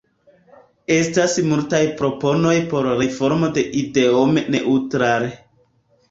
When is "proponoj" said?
1.99-2.53